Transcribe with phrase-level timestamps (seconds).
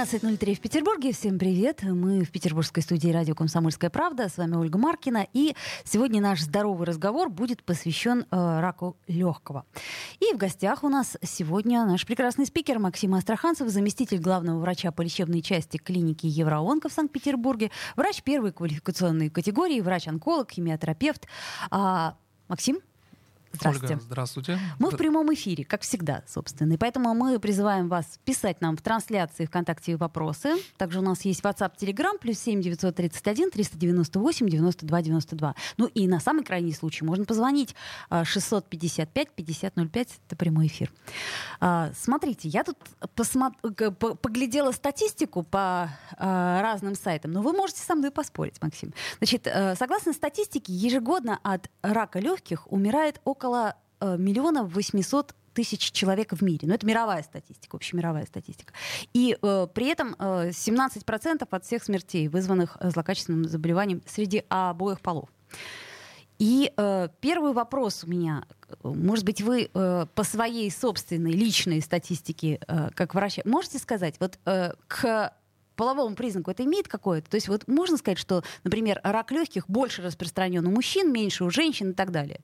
[0.00, 1.12] 13.03 в Петербурге.
[1.12, 1.82] Всем привет.
[1.82, 4.30] Мы в петербургской студии радио «Комсомольская правда».
[4.30, 5.26] С вами Ольга Маркина.
[5.34, 9.66] И сегодня наш здоровый разговор будет посвящен э, раку легкого.
[10.18, 15.02] И в гостях у нас сегодня наш прекрасный спикер Максим Астраханцев, заместитель главного врача по
[15.02, 21.26] лечебной части клиники Евроонко в Санкт-Петербурге, врач первой квалификационной категории, врач-онколог, химиотерапевт.
[21.70, 22.16] А,
[22.48, 22.78] Максим,
[23.52, 23.94] Здравствуйте.
[23.94, 24.58] Ольга, здравствуйте.
[24.78, 26.74] Мы в прямом эфире, как всегда, собственно.
[26.74, 30.54] И поэтому мы призываем вас писать нам в трансляции ВКонтакте вопросы.
[30.76, 35.54] Также у нас есть WhatsApp, Telegram, плюс 7 931 398 92 92.
[35.76, 37.74] Ну и на самый крайний случай можно позвонить
[38.10, 40.08] 655 5005.
[40.26, 40.92] Это прямой эфир.
[41.58, 42.78] А, смотрите, я тут
[43.14, 43.52] посмо...
[43.60, 48.94] поглядела статистику по а, разным сайтам, но вы можете со мной поспорить, Максим.
[49.18, 55.92] Значит, э, согласно статистике, ежегодно от рака легких умирает около около э, миллиона восьмисот тысяч
[55.92, 56.68] человек в мире.
[56.68, 58.72] Но это мировая статистика, общемировая статистика.
[59.14, 65.28] И э, при этом э, 17% от всех смертей, вызванных злокачественным заболеванием среди обоих полов.
[66.38, 68.44] И э, первый вопрос у меня.
[68.82, 74.38] Может быть, вы э, по своей собственной личной статистике, э, как врач, можете сказать, вот
[74.46, 75.34] э, к
[75.76, 77.28] половому признаку это имеет какое-то?
[77.30, 81.50] То есть вот можно сказать, что, например, рак легких больше распространен у мужчин, меньше у
[81.50, 82.40] женщин и так далее?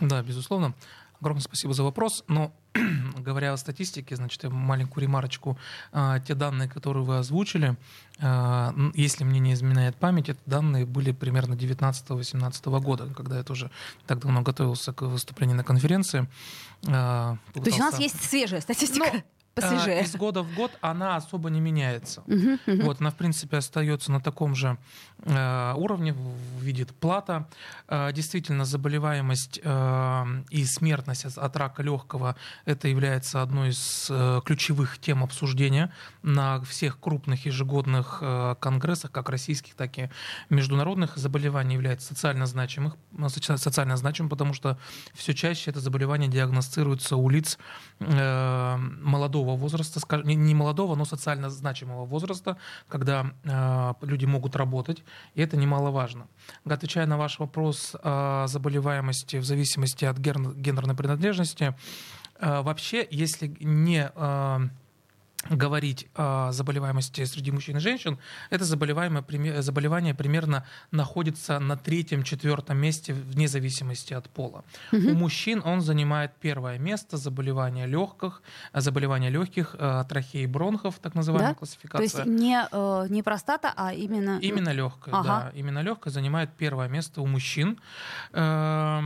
[0.00, 0.74] Да, безусловно.
[1.20, 2.24] Огромное спасибо за вопрос.
[2.28, 2.52] Но
[3.18, 5.58] говоря о статистике, значит, маленькую ремарочку.
[5.92, 7.76] А, те данные, которые вы озвучили,
[8.20, 13.70] а, если мне не изменяет память, это данные были примерно 19-18 года, когда я тоже
[14.06, 16.26] так давно готовился к выступлению на конференции.
[16.88, 19.10] А, То есть у нас есть свежая статистика?
[19.12, 19.22] Ну,
[19.54, 20.02] посвежее.
[20.02, 22.22] Из года в год она особо не меняется.
[22.26, 22.84] Uh-huh, uh-huh.
[22.84, 24.78] Вот, она, в принципе, остается на таком же
[25.26, 26.14] уровне,
[26.60, 27.48] видит плата.
[27.88, 34.98] Э, действительно, заболеваемость э, и смертность от, рака легкого это является одной из э, ключевых
[34.98, 35.92] тем обсуждения
[36.22, 40.10] на всех крупных ежегодных э, конгрессах, как российских, так и
[40.48, 41.16] международных.
[41.16, 42.96] Заболевание является социально значимых,
[43.28, 44.78] социально значимым, потому что
[45.14, 47.58] все чаще это заболевание диагностируется у лиц
[47.98, 52.56] э, молодого возраста, не молодого, но социально значимого возраста,
[52.88, 55.02] когда э, люди могут работать,
[55.34, 56.26] и это немаловажно.
[56.64, 61.74] Отвечая на ваш вопрос о заболеваемости в зависимости от гендерной принадлежности,
[62.38, 64.58] э, вообще, если не э,
[65.48, 68.18] говорить о заболеваемости среди мужчин и женщин,
[68.50, 74.64] это заболевание, заболевание примерно находится на третьем-четвертом месте вне зависимости от пола.
[74.92, 75.08] Угу.
[75.08, 78.42] У мужчин он занимает первое место заболевания легких,
[78.74, 81.58] заболевания легких, э, трахеи бронхов, так называемая да?
[81.58, 82.24] классификация.
[82.24, 84.38] То есть не, э, не простата, а именно...
[84.40, 85.50] Именно легкая, ага.
[85.52, 85.58] да.
[85.58, 87.80] Именно легкая занимает первое место у мужчин.
[88.32, 89.02] Э,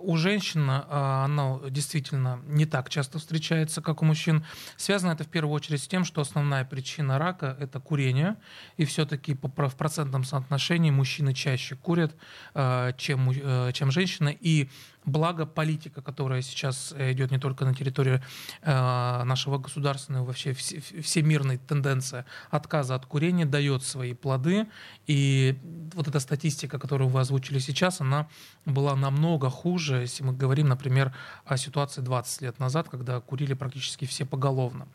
[0.00, 4.44] у женщин оно действительно не так часто встречается, как у мужчин.
[4.76, 8.36] Связано это в первую очередь очередь с тем, что основная причина рака– это курение,
[8.76, 12.14] и все-таки в процентном соотношении мужчины чаще курят,
[12.54, 14.68] э, чем, э, чем женщины, и
[15.06, 18.22] Благо политика, которая сейчас идет не только на территории
[18.60, 24.66] э, нашего государства, но и вообще все, всемирной тенденция отказа от курения дает свои плоды.
[25.06, 25.58] И
[25.94, 28.28] вот эта статистика, которую вы озвучили сейчас, она
[28.66, 31.14] была намного хуже, если мы говорим, например,
[31.46, 34.86] о ситуации 20 лет назад, когда курили практически все поголовно.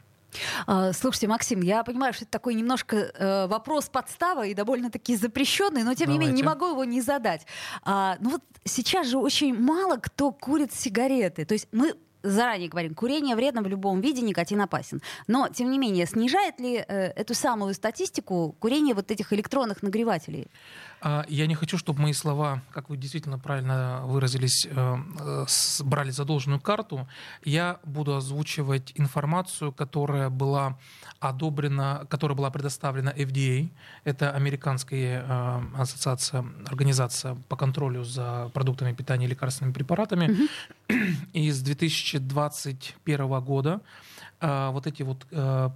[0.67, 5.83] А, слушайте, Максим, я понимаю, что это такой немножко э, вопрос подстава и довольно-таки запрещенный,
[5.83, 6.11] но тем Давайте.
[6.13, 7.45] не менее не могу его не задать.
[7.83, 11.45] А, ну вот сейчас же очень мало кто курит сигареты.
[11.45, 15.01] То есть мы заранее говорим, курение вредно в любом виде, никотин опасен.
[15.27, 20.47] Но, тем не менее, снижает ли э, эту самую статистику курение вот этих электронных нагревателей?
[21.07, 25.45] А, я не хочу, чтобы мои слова, как вы действительно правильно выразились, э, э,
[25.83, 27.07] брали за должную карту.
[27.43, 30.79] Я буду озвучивать информацию, которая была
[31.19, 33.69] одобрена, которая была предоставлена FDA.
[34.03, 40.25] Это американская э, ассоциация, организация по контролю за продуктами питания и лекарственными препаратами.
[40.25, 41.15] Mm-hmm.
[41.33, 43.81] И с 2021 года
[44.41, 45.25] вот эти вот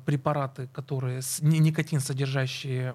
[0.06, 2.94] препараты, которые никотин содержащие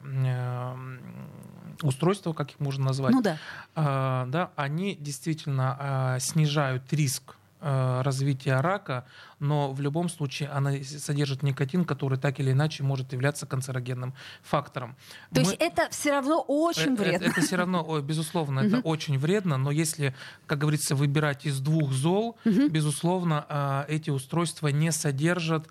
[1.82, 3.38] устройства, как их можно назвать, ну, да.
[3.74, 9.06] А, да, они действительно а, снижают риск э, развития рака,
[9.38, 14.96] но в любом случае она содержит никотин, который так или иначе может являться канцерогенным фактором.
[15.32, 15.46] То Мы...
[15.46, 17.24] есть это все равно очень вредно.
[17.24, 20.14] Это, это все равно, безусловно, это очень вредно, но если,
[20.46, 25.68] как говорится, выбирать из двух зол, безусловно, эти устройства не содержат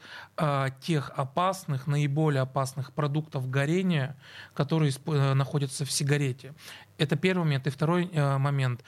[0.82, 4.18] тех опасных, наиболее опасных продуктов горения,
[4.56, 4.92] которые
[5.36, 6.54] находятся в сигарете.
[6.98, 7.68] Это первый момент.
[7.68, 8.84] И второй э, момент.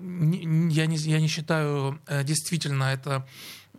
[0.00, 3.26] Я, не, я не считаю э, действительно это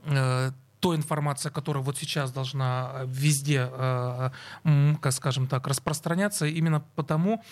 [0.05, 4.29] э, той информация, которая вот сейчас должна везде, э,
[5.01, 7.43] как скажем так, распространяться, именно потому,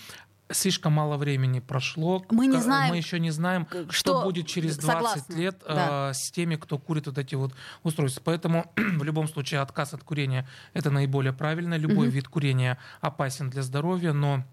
[0.52, 2.26] слишком мало времени прошло.
[2.30, 5.34] Мы не знаем, мы еще не знаем, что, что будет через 20 согласна.
[5.34, 6.10] лет да.
[6.10, 8.22] э, с теми, кто курит вот эти вот устройства.
[8.26, 11.76] Поэтому в любом случае отказ от курения это наиболее правильно.
[11.76, 12.16] Любой угу.
[12.16, 14.44] вид курения опасен для здоровья, но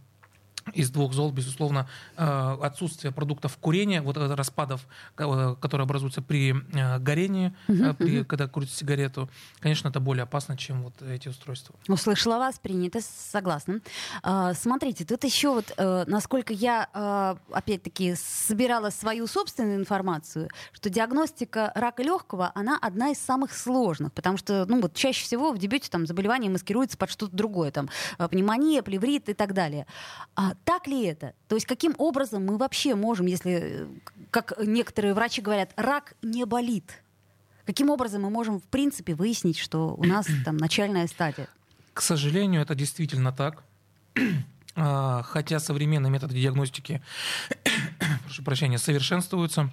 [0.75, 4.87] из двух зол, безусловно, э, отсутствие продуктов курения, вот распадов,
[5.17, 8.27] э, которые образуются при э, горении, угу, при, угу.
[8.27, 9.29] когда курят сигарету,
[9.61, 11.75] конечно, это более опасно, чем вот эти устройства.
[11.89, 13.81] Услышала вас, принято, согласна.
[14.23, 15.73] А, смотрите, тут еще вот,
[16.07, 23.53] насколько я, опять-таки, собирала свою собственную информацию, что диагностика рака легкого, она одна из самых
[23.53, 27.71] сложных, потому что, ну вот, чаще всего в дебюте там заболевание маскируется под что-то другое,
[27.71, 29.87] там, пневмония, плеврит и так далее.
[30.35, 31.35] А так ли это?
[31.49, 33.87] То есть каким образом мы вообще можем, если,
[34.31, 37.03] как некоторые врачи говорят, рак не болит?
[37.67, 41.49] Каким образом мы можем, в принципе, выяснить, что у нас там начальная стадия?
[41.93, 43.63] К сожалению, это действительно так.
[44.79, 47.03] А, хотя современные методы диагностики,
[48.25, 49.73] прошу прощения, совершенствуются.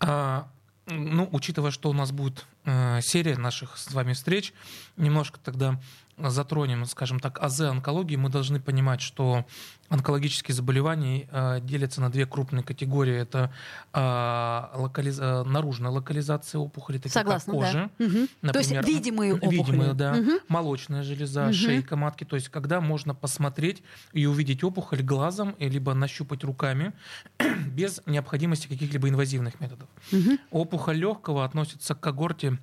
[0.00, 0.48] А,
[0.86, 4.52] ну, учитывая, что у нас будет э, серия наших с вами встреч,
[4.96, 5.80] немножко тогда
[6.28, 9.44] затронем, скажем так, АЗ онкологии, мы должны понимать, что
[9.90, 13.14] онкологические заболевания э, делятся на две крупные категории.
[13.14, 13.52] Это
[13.92, 15.18] э, локализ...
[15.20, 17.90] Э, наружная локализация опухоли, такие Согласна, как кожа.
[17.98, 18.04] Да.
[18.04, 18.28] Угу.
[18.42, 19.56] Например, то есть видимые опухоли.
[19.56, 20.12] Видимые, да.
[20.12, 20.30] Угу.
[20.48, 21.52] Молочная железа, угу.
[21.52, 22.24] шейка матки.
[22.24, 23.82] То есть когда можно посмотреть
[24.12, 26.92] и увидеть опухоль глазом, либо нащупать руками
[27.66, 29.88] без необходимости каких-либо инвазивных методов.
[30.12, 30.38] Угу.
[30.52, 32.58] Опухоль легкого относится к когорте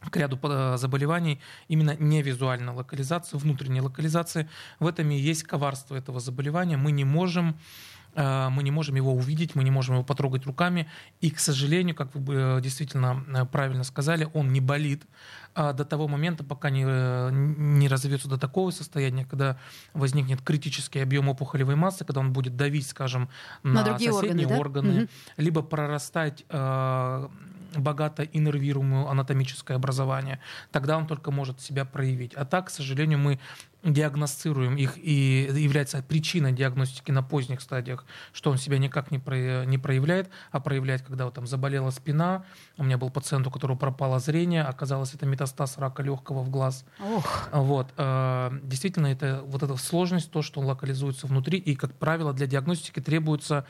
[0.00, 4.48] к ряду э, заболеваний именно не визуальной локализации, внутренней локализации.
[4.78, 6.76] В этом и есть коварство этого заболевания.
[6.76, 7.58] Мы не можем
[8.14, 10.88] э, мы не можем его увидеть, мы не можем его потрогать руками.
[11.20, 15.04] И, к сожалению, как вы э, действительно правильно сказали, он не болит
[15.54, 16.84] до того момента, пока не,
[17.32, 19.58] не разовьется до такого состояния, когда
[19.92, 23.28] возникнет критический объем опухолевой массы, когда он будет давить, скажем,
[23.64, 24.58] на, на соседние органы, да?
[24.58, 25.08] органы угу.
[25.36, 26.44] либо прорастать
[27.76, 32.34] богато иннервируемое анатомическое образование, тогда он только может себя проявить.
[32.34, 33.38] А так, к сожалению, мы
[33.84, 39.64] диагностируем их и является причиной диагностики на поздних стадиях, что он себя никак не, про,
[39.64, 42.44] не проявляет, а проявляет, когда вот там заболела спина.
[42.76, 46.84] У меня был пациент, у которого пропало зрение, оказалось, это метастаз рака легкого в глаз.
[47.00, 47.48] Ох.
[47.52, 47.88] Вот.
[47.96, 52.46] Э, действительно, это вот эта сложность, то, что он локализуется внутри, и, как правило, для
[52.46, 53.64] диагностики требуются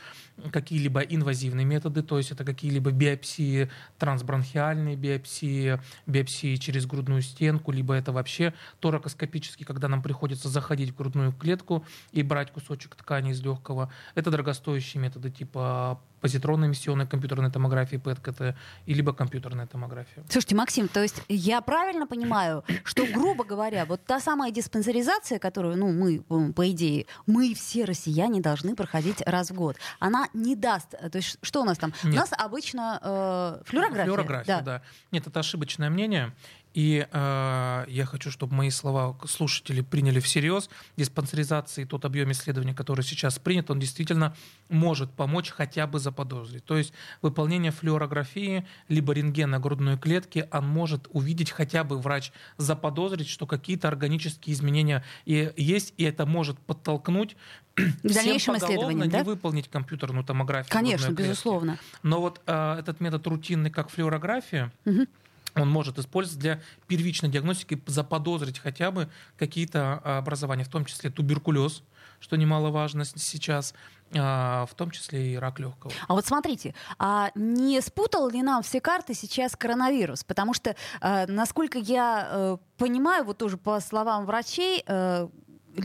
[0.52, 7.94] какие-либо инвазивные методы, то есть это какие-либо биопсии, трансбронхиальные биопсии, биопсии через грудную стенку, либо
[7.94, 13.32] это вообще торакоскопические, когда нам нам приходится заходить в грудную клетку и брать кусочек ткани
[13.32, 13.90] из легкого.
[14.14, 18.56] Это дорогостоящие методы типа позитронно-эмиссионной компьютерной томографии ПЭТ-КТ
[18.86, 20.24] и либо компьютерная томография.
[20.28, 25.76] Слушайте, Максим, то есть я правильно понимаю, что, грубо говоря, вот та самая диспансеризация, которую,
[25.76, 30.90] ну, мы, по идее, мы все россияне должны проходить раз в год, она не даст,
[30.90, 31.92] то есть что у нас там?
[32.02, 32.14] Нет.
[32.14, 34.04] У нас обычно э, флюорография.
[34.04, 34.62] Флюорография, да.
[34.62, 34.82] да.
[35.12, 36.32] Нет, это ошибочное мнение.
[36.74, 40.68] И э, я хочу, чтобы мои слова слушатели приняли всерьез.
[40.96, 44.34] Диспансеризация и тот объем исследований, который сейчас принят, он действительно
[44.68, 46.64] может помочь хотя бы заподозрить.
[46.64, 53.28] То есть выполнение флюорографии либо рентгена грудной клетки, он может увидеть хотя бы врач заподозрить,
[53.28, 57.36] что какие-то органические изменения и есть, и это может подтолкнуть
[57.76, 59.18] в дальнейшем исследовании, да?
[59.18, 60.72] не выполнить компьютерную томографию.
[60.72, 61.78] Конечно, безусловно.
[62.02, 65.06] Но вот э, этот метод рутинный, как флюорография, угу
[65.54, 71.10] он может использовать для первичной диагностики, заподозрить хотя бы какие-то а, образования, в том числе
[71.10, 71.82] туберкулез,
[72.20, 73.74] что немаловажно сейчас,
[74.14, 75.92] а, в том числе и рак легкого.
[76.06, 80.24] А вот смотрите, а не спутал ли нам все карты сейчас коронавирус?
[80.24, 85.28] Потому что, насколько я э, понимаю, вот тоже по словам врачей, э,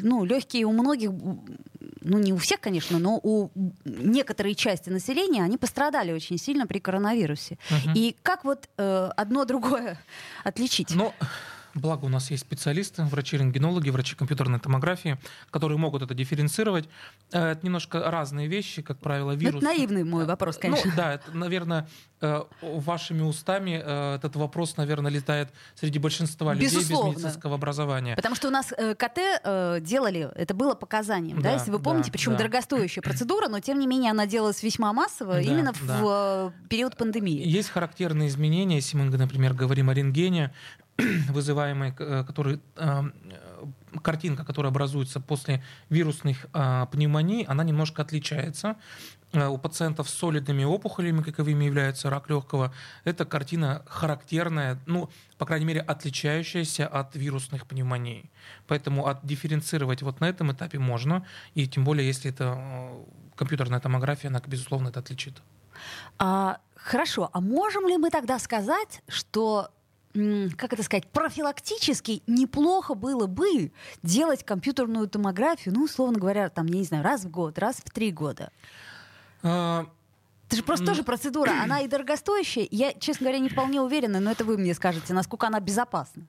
[0.02, 1.12] ну, легкие у многих
[2.04, 3.50] ну не у всех, конечно, но у
[3.86, 7.58] некоторой части населения они пострадали очень сильно при коронавирусе.
[7.70, 7.92] Угу.
[7.96, 10.00] И как вот э, одно другое
[10.44, 10.94] отличить?
[10.96, 11.14] Ну,
[11.76, 15.18] Благо у нас есть специалисты, врачи-рентгенологи, врачи компьютерной томографии,
[15.50, 16.88] которые могут это дифференцировать.
[17.32, 19.56] Э, это немножко разные вещи, как правило, ну, вирус.
[19.56, 20.92] Это наивный мой вопрос, конечно.
[20.92, 22.13] Ну, да, это, наверное, э,
[22.62, 27.10] вашими устами э, этот вопрос, наверное, летает среди большинства людей Безусловно.
[27.12, 28.16] без медицинского образования.
[28.16, 32.14] Потому что у нас КТ делали, это было показанием, да, да если вы помните, да,
[32.14, 32.40] причем да.
[32.40, 35.98] дорогостоящая процедура, но тем не менее она делалась весьма массово да, именно да.
[36.00, 37.48] в период пандемии.
[37.48, 40.52] Есть характерные изменения, если мы, например, говорим о рентгене,
[41.30, 43.02] вызываемый, э, который, э,
[44.02, 48.76] картинка, которая образуется после вирусных э, пневмоний, она немножко отличается.
[49.34, 52.72] У пациентов с солидными опухолями, каковыми является рак легкого,
[53.04, 55.10] эта картина характерная, ну,
[55.40, 58.32] по крайней мере, отличающаяся от вирусных пневмоний.
[58.68, 61.26] Поэтому отдифференцировать вот на этом этапе можно,
[61.56, 62.92] и тем более, если это
[63.36, 65.42] компьютерная томография, она, безусловно, это отличит.
[66.20, 69.72] А, хорошо, а можем ли мы тогда сказать, что
[70.58, 73.72] как это сказать, профилактически неплохо было бы
[74.04, 77.90] делать компьютерную томографию, ну, условно говоря, там, я не знаю, раз в год, раз в
[77.90, 78.52] три года.
[79.44, 79.86] А...
[80.48, 82.68] Это же просто тоже процедура, она и дорогостоящая.
[82.70, 86.28] Я, честно говоря, не вполне уверена, но это вы мне скажете, насколько она безопасна.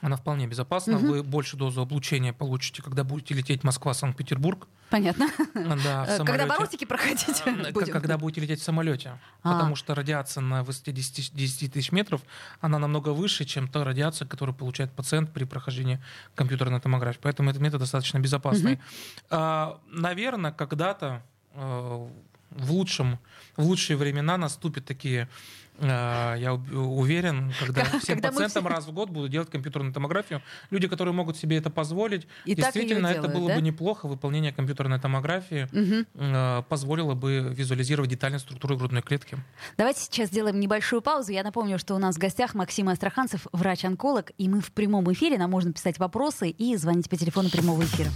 [0.00, 0.96] Она вполне безопасна.
[0.96, 1.06] Угу.
[1.06, 4.66] Вы больше дозу облучения получите, когда будете лететь Москва-Санкт-Петербург.
[4.90, 5.28] Понятно.
[5.54, 7.42] Да, в Когда бортики проходить
[7.72, 7.92] будем.
[7.92, 9.18] Когда будете лететь в самолете.
[9.42, 9.54] А.
[9.54, 12.22] Потому что радиация на высоте 10, 10 тысяч метров,
[12.60, 16.02] она намного выше, чем та радиация, которую получает пациент при прохождении
[16.34, 17.20] компьютерной томографии.
[17.22, 18.74] Поэтому этот метод достаточно безопасный.
[18.74, 18.82] Угу.
[19.30, 21.22] А, наверное, когда-то
[21.54, 22.08] э,
[22.50, 23.18] в, лучшем,
[23.56, 25.28] в лучшие времена наступят такие
[25.80, 28.74] а, я уверен, когда всем когда пациентам все...
[28.74, 33.12] раз в год будут делать компьютерную томографию, люди, которые могут себе это позволить, И действительно,
[33.12, 33.54] делают, это было да?
[33.54, 34.06] бы неплохо.
[34.08, 36.64] Выполнение компьютерной томографии угу.
[36.68, 39.38] позволило бы визуализировать детальную структуру грудной клетки.
[39.76, 41.32] Давайте сейчас сделаем небольшую паузу.
[41.32, 45.38] Я напомню, что у нас в гостях Максим Астраханцев, врач-онколог, и мы в прямом эфире.
[45.38, 48.10] Нам можно писать вопросы и звонить по телефону прямого эфира.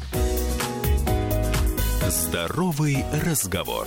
[2.08, 3.86] Здоровый разговор.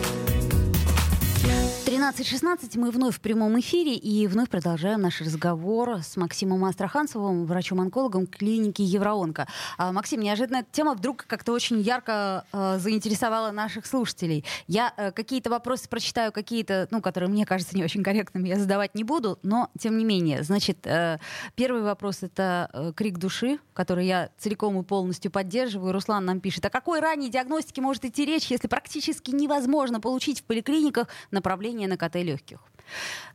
[2.01, 8.25] 13.16 мы вновь в прямом эфире и вновь продолжаем наш разговор с Максимом Астраханцевым, врачом-онкологом
[8.25, 9.47] клиники Евроонко.
[9.77, 14.43] А, Максим, неожиданно тема вдруг как-то очень ярко э, заинтересовала наших слушателей.
[14.65, 18.95] Я э, какие-то вопросы прочитаю, какие-то, ну, которые мне кажутся не очень корректными, я задавать
[18.95, 20.41] не буду, но тем не менее.
[20.41, 21.19] Значит, э,
[21.53, 25.93] первый вопрос— это э, крик души, который я целиком и полностью поддерживаю.
[25.93, 30.45] Руслан нам пишет, о какой ранней диагностике может идти речь, если практически невозможно получить в
[30.45, 32.59] поликлиниках направление на КТ легких.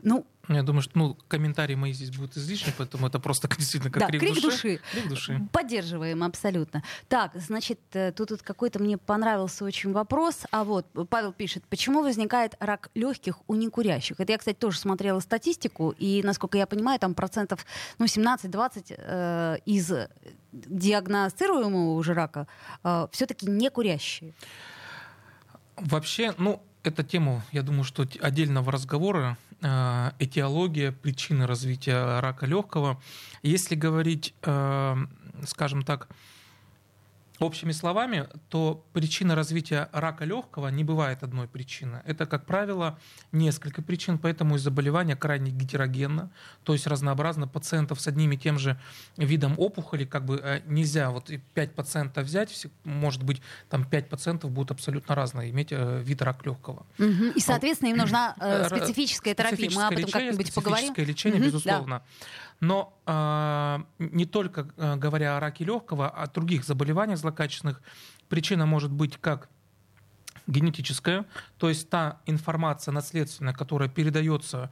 [0.03, 4.01] Ну, я думаю, что ну, комментарии мои здесь будут излишни, поэтому это просто действительно как
[4.01, 4.47] да, крик, крик души.
[4.47, 4.81] души.
[4.93, 5.49] Крик души.
[5.53, 6.83] Поддерживаем абсолютно.
[7.09, 10.45] Так, значит, э, тут, тут какой-то мне понравился очень вопрос.
[10.53, 14.21] А вот Павел пишет, почему возникает рак легких у некурящих?
[14.21, 17.67] Это я, кстати, тоже смотрела статистику, и, насколько я понимаю, там процентов
[17.99, 19.93] ну, 17-20 э, из
[20.53, 22.47] диагностируемого уже рака
[22.85, 24.33] э, все-таки не курящие.
[25.77, 33.01] Вообще, ну, эта тема, я думаю, что отдельного разговора, э, этиология, причины развития рака легкого.
[33.43, 34.97] Если говорить, э,
[35.45, 36.09] скажем так,
[37.39, 42.03] Общими словами, то причина развития рака легкого не бывает одной причины.
[42.07, 42.99] Это, как правило,
[43.31, 46.31] несколько причин, поэтому и заболевание крайне гетерогенно,
[46.65, 48.81] то есть разнообразно пациентов с одним и тем же
[49.19, 54.51] видом опухоли, как бы э, нельзя вот 5 пациентов взять, может быть, там 5 пациентов
[54.51, 56.87] будут абсолютно разные, иметь э, вид рака легкого.
[56.99, 57.33] Угу.
[57.35, 59.71] И, соответственно, им нужна э, специфическая терапия.
[59.75, 60.95] Мы об этом как-нибудь поговорим.
[60.95, 61.99] Специфическое лечение, угу, безусловно.
[61.99, 62.27] Да.
[62.61, 67.81] Но не только э, говоря о раке легкого, а о других заболеваниях злокачественных,
[68.29, 69.49] причина может быть как
[70.49, 71.25] генетическая,
[71.59, 74.71] то есть та информация наследственная, которая передается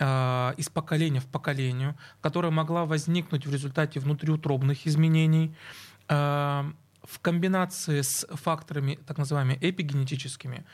[0.00, 5.54] из поколения в поколение, которая могла возникнуть в результате внутриутробных изменений,
[6.08, 10.64] в комбинации с факторами так называемыми эпигенетическими,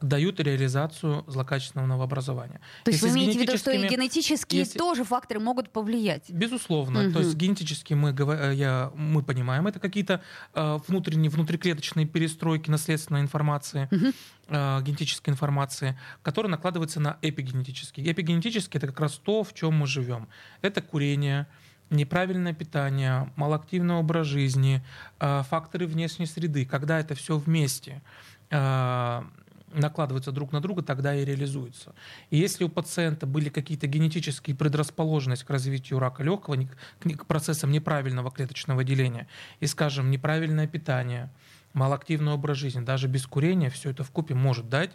[0.00, 2.60] дают реализацию злокачественного новообразования.
[2.84, 4.78] То есть Если вы имеете в виду, что и генетические если...
[4.78, 6.30] тоже факторы могут повлиять?
[6.30, 7.04] Безусловно.
[7.06, 7.12] Угу.
[7.12, 10.20] То есть генетически мы, э, я, мы понимаем, это какие-то
[10.54, 14.12] э, внутренние, внутриклеточные перестройки наследственной информации, угу.
[14.82, 18.12] генетической информации, которые накладываются на эпигенетические.
[18.12, 20.28] Эпигенетические— это как раз то, в чем мы живем.
[20.62, 21.46] Это курение,
[21.90, 24.84] неправильное питание, малоактивный образ жизни,
[25.18, 26.66] факторы внешней среды.
[26.66, 28.02] Когда это все вместе
[29.80, 31.94] накладываются друг на друга, тогда и реализуются.
[32.30, 36.56] И если у пациента были какие-то генетические предрасположенности к развитию рака легкого,
[37.00, 39.26] к процессам неправильного клеточного деления,
[39.60, 41.30] и, скажем, неправильное питание,
[41.72, 44.92] малоактивный образ жизни, даже без курения, все это в купе может дать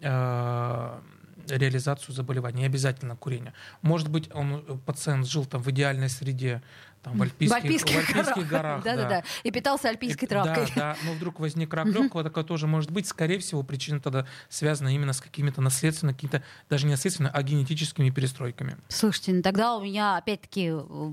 [0.00, 1.00] э,
[1.48, 3.54] реализацию заболевания, не обязательно курение.
[3.82, 6.62] Может быть, он, э, пациент жил там в идеальной среде,
[7.02, 8.84] там, в Альпийских, в Альпийских, в Альпийских горах.
[8.90, 9.24] Да, да, да.
[9.42, 10.66] И питался альпийской и, травкой.
[10.74, 10.96] Да, да.
[11.04, 13.06] Но вдруг возник рак легкого, такое тоже может быть.
[13.06, 18.10] Скорее всего, причина тогда связана именно с какими-то наследственными, какими-то даже не наследственными, а генетическими
[18.10, 18.76] перестройками.
[18.88, 20.72] Слушайте, ну тогда у меня опять-таки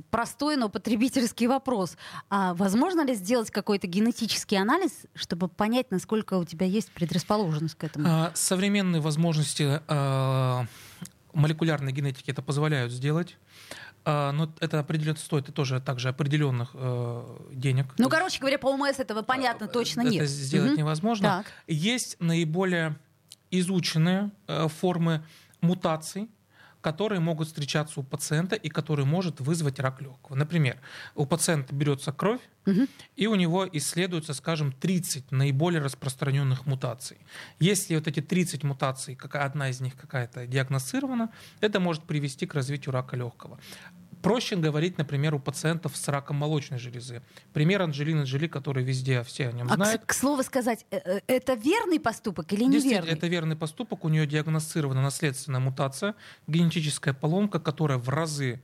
[0.09, 1.97] простой, но потребительский вопрос.
[2.29, 7.83] А возможно ли сделать какой-то генетический анализ, чтобы понять, насколько у тебя есть предрасположенность к
[7.83, 8.07] этому?
[8.07, 10.65] А, современные возможности а,
[11.33, 13.37] молекулярной генетики это позволяют сделать.
[14.09, 17.87] А, но это определенно стоит тоже также определенных э, денег.
[17.97, 20.23] Ну, короче говоря, по ОМС этого понятно э, точно это нет.
[20.23, 20.79] Это сделать угу.
[20.79, 21.43] невозможно.
[21.43, 21.51] Так.
[21.67, 22.95] Есть наиболее
[23.51, 25.25] изученные э, формы
[25.59, 26.29] мутаций,
[26.79, 30.35] которые могут встречаться у пациента и которые может вызвать рак легкого.
[30.35, 30.77] Например,
[31.15, 32.87] у пациента берется кровь, угу.
[33.17, 37.17] и у него исследуется, скажем, 30 наиболее распространенных мутаций.
[37.59, 42.53] Если вот эти 30 мутаций, какая одна из них какая-то диагностирована, это может привести к
[42.53, 43.59] развитию рака легкого.
[44.21, 47.21] Проще говорить, например, у пациентов с раком молочной железы.
[47.53, 50.01] Пример Анджелины Джоли, который везде все о нем а знают.
[50.01, 53.11] К, к слову сказать, э, э, это верный поступок или неверный?
[53.11, 54.05] это верный поступок.
[54.05, 56.15] У нее диагностирована наследственная мутация,
[56.47, 58.61] генетическая поломка, которая в разы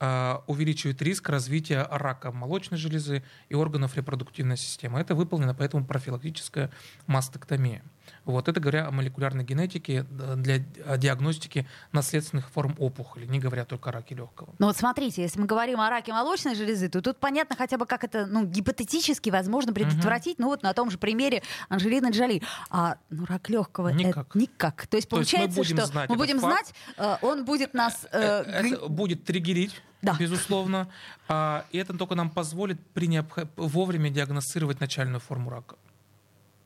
[0.00, 5.00] э, увеличивает риск развития рака молочной железы и органов репродуктивной системы.
[5.00, 6.70] Это выполнена поэтому профилактическая
[7.06, 7.82] мастектомия.
[8.24, 10.04] Вот это говоря о молекулярной генетике
[10.36, 14.54] для диагностики наследственных форм опухоли, не говоря только о раке легкого.
[14.58, 17.86] Ну вот смотрите, если мы говорим о раке молочной железы, то тут понятно хотя бы,
[17.86, 20.34] как это ну, гипотетически возможно предотвратить.
[20.38, 20.42] Угу.
[20.42, 22.42] Ну вот на том же примере Анжелины Джоли.
[22.70, 24.28] А ну, рак легкого никак.
[24.28, 24.86] Это никак.
[24.86, 28.06] То есть получается, То есть мы что мы будем знать, э, он будет нас...
[28.12, 30.16] Э, э, это будет триггерить да.
[30.18, 30.88] безусловно.
[31.28, 33.38] А, и это только нам позволит при необх...
[33.56, 35.76] вовремя диагностировать начальную форму рака.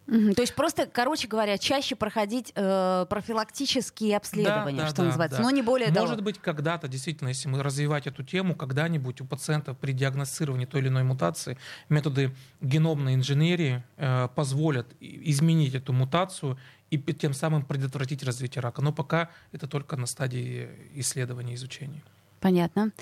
[0.08, 0.34] Угу.
[0.34, 5.44] То есть просто, короче говоря, чаще проходить э, профилактические обследования, да, что да, называется, да.
[5.44, 6.22] но не более Может того.
[6.22, 10.88] быть, когда-то, действительно, если мы развивать эту тему, когда-нибудь у пациентов при диагностировании той или
[10.88, 11.58] иной мутации
[11.88, 16.56] методы геномной инженерии э, позволят изменить эту мутацию
[16.90, 18.82] и тем самым предотвратить развитие рака.
[18.82, 22.02] Но пока это только на стадии исследования и изучения.
[22.46, 22.92] Понятно.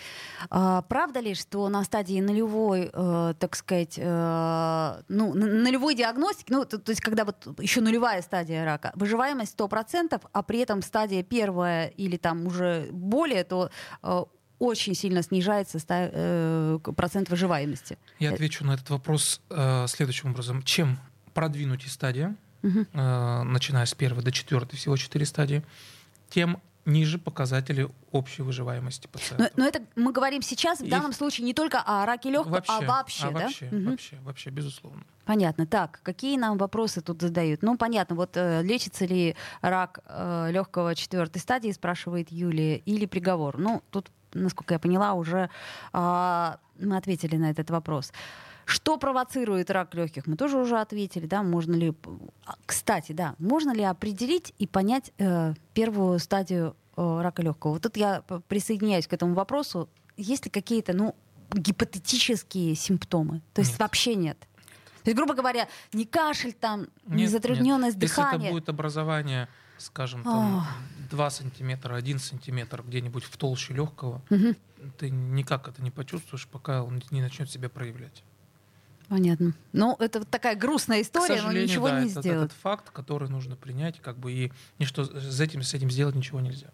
[0.48, 6.64] А, правда ли, что на стадии нулевой, э, так сказать, э, ну, нулевой диагностики, ну,
[6.64, 11.22] то, то есть когда вот еще нулевая стадия рака, выживаемость 100%, а при этом стадия
[11.22, 13.70] первая или там уже более, то
[14.02, 14.24] э,
[14.59, 17.98] очень сильно снижается ста, э, процент выживаемости?
[18.20, 20.62] Я отвечу на этот вопрос э, следующим образом.
[20.62, 20.98] Чем
[21.35, 22.87] продвинутее стадия, угу.
[22.90, 25.62] э, начиная с первой до четвертой, всего четыре стадии,
[26.30, 29.51] тем ниже показатели общей выживаемости пациента.
[29.57, 32.73] Но, но это мы говорим сейчас в данном случае не только о раке легкого, вообще,
[32.73, 33.40] а вообще, а да?
[33.40, 33.90] Вообще, угу.
[33.90, 35.03] вообще, вообще, безусловно.
[35.25, 35.66] Понятно.
[35.66, 37.62] Так, какие нам вопросы тут задают?
[37.62, 43.59] Ну, понятно, вот э, лечится ли рак э, легкого четвертой стадии, спрашивает Юлия, или приговор?
[43.59, 45.49] Ну, тут, насколько я поняла, уже
[45.92, 48.12] э, мы ответили на этот вопрос.
[48.66, 50.27] Что провоцирует рак легких?
[50.27, 51.94] Мы тоже уже ответили, да, можно ли...
[52.46, 57.72] А, кстати, да, можно ли определить и понять э, первую стадию э, рака легкого?
[57.72, 59.88] Вот тут я присоединяюсь к этому вопросу.
[60.16, 61.14] Есть ли какие-то, ну,
[61.53, 63.42] гипотетические симптомы?
[63.53, 63.81] То есть нет.
[63.81, 64.38] вообще нет?
[65.03, 68.09] То есть, грубо говоря, не кашель там, нет, не затрудненность нет.
[68.09, 68.33] дыхания.
[68.33, 71.11] Если это будет образование, скажем, там, oh.
[71.11, 74.55] 2 сантиметра, 1 сантиметр где-нибудь в толще легкого, угу.
[74.98, 78.24] ты никак это не почувствуешь, пока он не начнет себя проявлять.
[79.08, 79.54] Понятно.
[79.72, 82.50] Ну, это вот такая грустная история, но ничего да, не это, сделать.
[82.50, 86.40] Это факт, который нужно принять, как бы и ничто с этим, с этим сделать ничего
[86.40, 86.68] нельзя.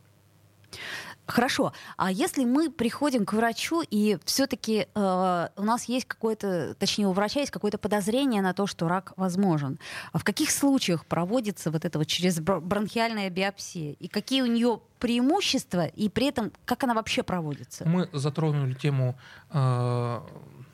[1.30, 1.72] Хорошо.
[1.96, 7.12] А если мы приходим к врачу и все-таки э, у нас есть какое-то, точнее у
[7.12, 9.78] врача есть какое-то подозрение на то, что рак возможен,
[10.12, 14.80] а в каких случаях проводится вот это вот через бронхиальная биопсия и какие у нее
[14.98, 17.88] преимущества и при этом как она вообще проводится?
[17.88, 19.16] Мы затронули тему
[19.50, 20.20] э,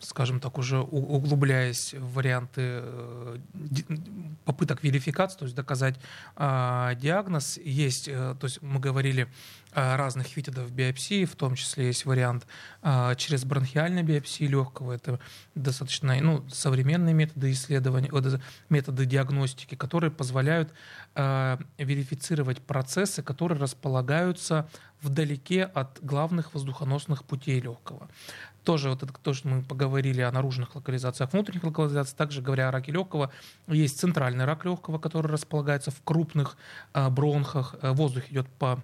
[0.07, 3.39] скажем так, уже углубляясь в варианты э,
[4.45, 5.97] попыток верификации, то есть доказать
[6.37, 9.29] э, диагноз, есть, э, то есть мы говорили
[9.77, 12.47] разных методов биопсии, в том числе есть вариант
[12.83, 15.21] э, через бронхиальной биопсии легкого, это
[15.55, 18.11] достаточно ну, современные методы исследования,
[18.71, 20.73] методы диагностики, которые позволяют
[21.15, 24.67] э, верифицировать процессы, которые располагаются
[25.03, 28.09] вдалеке от главных воздухоносных путей легкого.
[28.67, 32.73] Тоже вот это то, что мы поговорили о наружных локализациях, внутренних локализациях, также говоря о
[32.73, 33.31] раке легкого,
[33.69, 36.57] есть центральный рак легкого, который располагается в крупных
[36.93, 38.83] э, бронхах, э, воздух идет по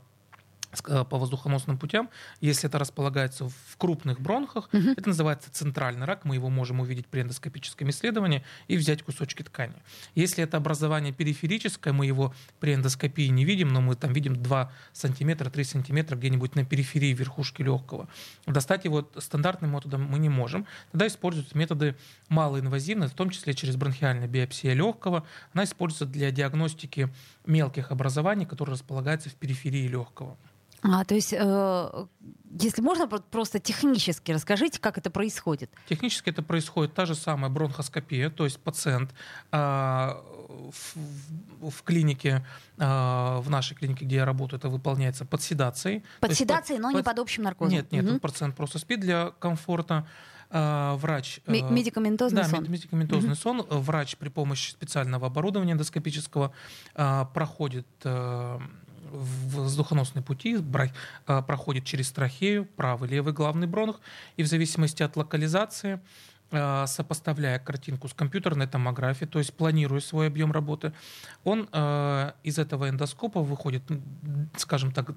[0.81, 2.09] по воздухоносным путям,
[2.41, 4.91] если это располагается в крупных бронхах, угу.
[4.97, 9.75] это называется центральный рак, мы его можем увидеть при эндоскопическом исследовании и взять кусочки ткани.
[10.15, 14.73] Если это образование периферическое, мы его при эндоскопии не видим, но мы там видим 2
[14.93, 18.09] сантиметра, 3 сантиметра где-нибудь на периферии верхушки легкого.
[18.47, 20.67] Достать его стандартным методом мы не можем.
[20.91, 21.97] Тогда используются методы
[22.29, 25.27] малоинвазивные, в том числе через бронхиальную биопсию легкого.
[25.53, 27.13] Она используется для диагностики
[27.47, 30.37] мелких образований, которые располагаются в периферии легкого.
[30.83, 32.07] А, то есть, э,
[32.61, 35.71] если можно, просто технически расскажите, как это происходит.
[35.89, 39.15] Технически это происходит та же самая бронхоскопия, то есть пациент
[39.53, 40.95] э, в,
[41.71, 42.45] в клинике,
[42.79, 46.03] э, в нашей клинике, где я работаю, это выполняется под седацией.
[46.21, 46.97] Под седацией, под, но под...
[46.97, 47.75] не под общим наркозом.
[47.75, 48.19] Нет, нет, угу.
[48.19, 50.07] пациент просто спит для комфорта.
[50.51, 51.41] Uh, врач...
[51.47, 52.67] Uh, медикаментозный да, сон.
[52.69, 53.39] медикаментозный угу.
[53.39, 53.67] сон.
[53.71, 56.53] Врач при помощи специального оборудования эндоскопического
[57.33, 57.87] проходит
[59.13, 60.59] воздухоносные пути
[61.27, 64.01] а, проходит через трахею, правый, левый главный бронх,
[64.37, 66.01] и в зависимости от локализации
[66.51, 70.93] а, сопоставляя картинку с компьютерной томографией, то есть планируя свой объем работы,
[71.45, 73.83] он э, из этого эндоскопа выходит,
[74.57, 75.13] скажем так,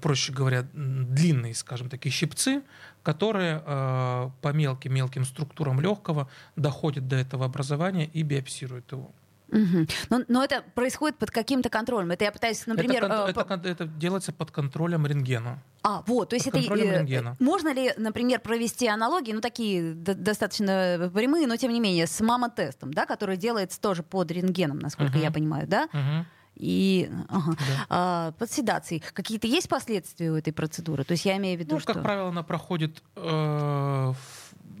[0.00, 2.62] проще говоря, длинные, скажем, такие щипцы,
[3.02, 9.10] которые по мелким-мелким структурам легкого доходят до этого образования и биопсируют его.
[9.52, 9.86] Угу.
[10.10, 12.10] Но, но это происходит под каким-то контролем.
[12.10, 13.04] Это я пытаюсь, например...
[13.04, 13.68] Это, э, это, по...
[13.68, 15.62] это делается под контролем рентгена.
[15.82, 16.74] А, вот, то есть под это...
[16.74, 17.36] Э, рентгена.
[17.38, 22.92] Можно ли, например, провести аналогии, ну, такие достаточно прямые, но тем не менее, с мамотестом,
[22.92, 25.22] да, который делается тоже под рентгеном, насколько угу.
[25.22, 25.88] я понимаю, да?
[25.92, 26.26] Угу
[26.60, 27.52] и ага.
[27.52, 27.86] да.
[27.88, 29.02] а, под седацией.
[29.14, 31.04] Какие-то есть последствия у этой процедуры?
[31.04, 31.94] То есть я имею в виду, ну, что...
[31.94, 34.12] как правило, она проходит э,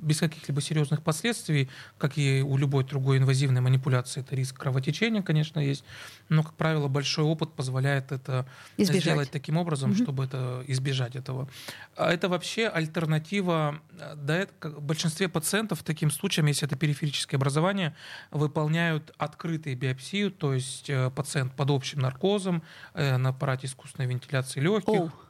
[0.00, 4.20] без каких-либо серьезных последствий, как и у любой другой инвазивной манипуляции.
[4.20, 5.84] Это риск кровотечения, конечно, есть,
[6.28, 9.02] но, как правило, большой опыт позволяет это избежать.
[9.02, 10.02] сделать таким образом, угу.
[10.02, 11.48] чтобы это, избежать этого.
[11.96, 13.80] А это вообще альтернатива,
[14.16, 17.94] да, это, в большинстве пациентов таким случаем, если это периферическое образование,
[18.30, 22.62] выполняют открытые биопсию, то есть э, пациент под общим наркозом
[22.94, 24.88] э, на аппарате искусственной вентиляции легких.
[24.88, 25.29] Oh Э,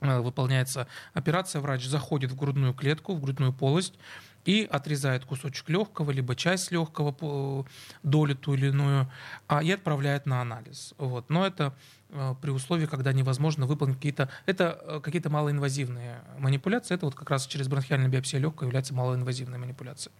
[0.00, 3.94] выполняется операция, врач заходит в грудную клетку, в грудную полость
[4.44, 7.66] и отрезает кусочек легкого, либо часть легкого,
[8.02, 9.10] долю ту или иную,
[9.48, 10.94] а, и отправляет на анализ.
[10.98, 11.28] Вот.
[11.28, 11.74] Но это
[12.08, 14.30] э, при условии, когда невозможно выполнить какие-то...
[14.46, 16.94] Это э, какие-то малоинвазивные манипуляции.
[16.94, 20.14] Это вот как раз через бронхиальную биопсию легкого является малоинвазивной манипуляцией.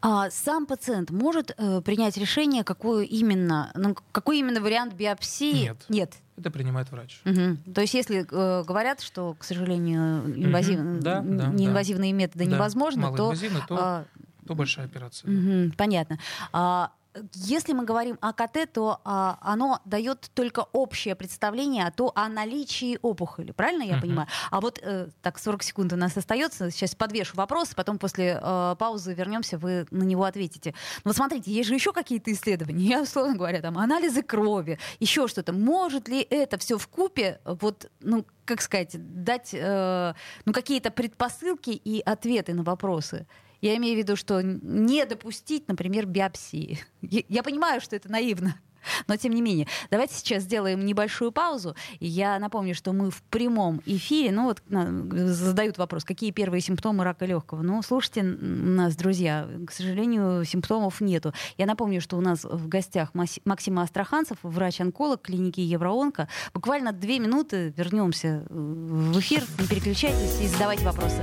[0.00, 5.64] А сам пациент может э, принять решение, какую именно, ну, какой именно вариант биопсии?
[5.64, 5.76] Нет.
[5.88, 6.12] Нет.
[6.38, 7.20] Это принимает врач.
[7.24, 7.72] Угу.
[7.74, 10.80] То есть, если э, говорят, что, к сожалению, инвазив...
[10.80, 11.00] угу.
[11.00, 12.18] да, да, неинвазивные да.
[12.18, 12.50] методы да.
[12.50, 13.34] невозможно, то,
[13.68, 14.04] то, а...
[14.46, 15.30] то большая операция.
[15.30, 15.74] Угу.
[15.76, 16.18] Понятно.
[16.52, 16.92] А
[17.34, 22.28] если мы говорим о КТ, то а, оно дает только общее представление о, то, о
[22.28, 23.52] наличии опухоли.
[23.52, 24.00] Правильно я uh-huh.
[24.00, 24.28] понимаю?
[24.50, 26.70] А вот э, так, 40 секунд у нас остается.
[26.70, 30.74] Сейчас подвешу вопрос, потом после э, паузы вернемся, вы на него ответите.
[31.04, 32.84] Но вот смотрите, есть же еще какие-то исследования.
[32.88, 35.52] Я, условно говоря, там анализы крови, еще что-то.
[35.52, 41.70] Может ли это все в купе, вот, ну, как сказать, дать э, ну, какие-то предпосылки
[41.70, 43.26] и ответы на вопросы?
[43.62, 46.80] Я имею в виду, что не допустить, например, биопсии.
[47.00, 48.56] Я понимаю, что это наивно.
[49.06, 51.74] Но тем не менее, давайте сейчас сделаем небольшую паузу.
[52.00, 54.32] Я напомню, что мы в прямом эфире.
[54.32, 57.62] Ну вот задают вопрос, какие первые симптомы рака легкого.
[57.62, 59.48] Ну, слушайте нас, друзья.
[59.66, 61.32] К сожалению, симптомов нету.
[61.56, 66.28] Я напомню, что у нас в гостях Максима Астраханцев, врач-онколог клиники Евроонко.
[66.54, 69.42] Буквально две минуты вернемся в эфир.
[69.58, 71.22] Не переключайтесь и задавайте вопросы.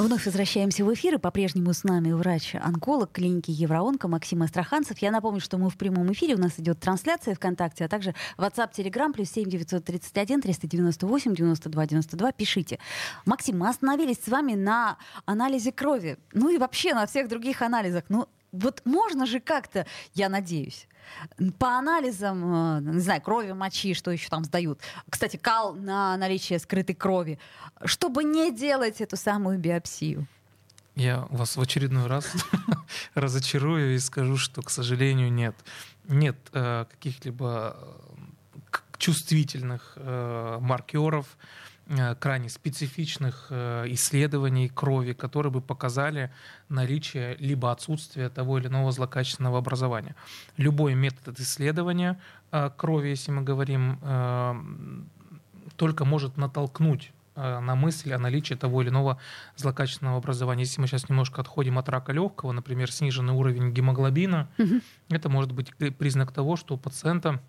[0.00, 4.96] Вновь возвращаемся в эфир, и по-прежнему с нами врач-онколог клиники Евроонко Максим Астраханцев.
[5.00, 8.72] Я напомню, что мы в прямом эфире, у нас идет трансляция ВКонтакте, а также WhatsApp,
[8.72, 12.32] Telegram, плюс 7 931 398 92 92.
[12.32, 12.78] Пишите.
[13.26, 18.04] Максим, мы остановились с вами на анализе крови, ну и вообще на всех других анализах.
[18.08, 20.88] Ну, вот можно же как-то, я надеюсь,
[21.58, 24.80] по анализам, э, не знаю, крови, мочи, что еще там сдают.
[25.08, 27.38] Кстати, кал на наличие скрытой крови.
[27.84, 30.26] Чтобы не делать эту самую биопсию.
[30.96, 32.30] Я вас в очередной раз
[33.14, 35.56] разочарую и скажу, что, к сожалению, нет.
[36.08, 41.38] Нет э, каких-либо э, чувствительных маркеров,
[42.20, 46.30] крайне специфичных э, исследований крови, которые бы показали
[46.68, 50.14] наличие либо отсутствие того или иного злокачественного образования.
[50.56, 52.20] Любой метод исследования
[52.52, 53.98] э, крови, если мы говорим,
[55.76, 59.18] только может натолкнуть на мысль о наличии того или иного
[59.56, 60.64] злокачественного образования.
[60.64, 64.80] Если мы сейчас немножко отходим от рака легкого, например, сниженный уровень гемоглобина, угу.
[65.08, 67.40] это может быть признак того, что у пациента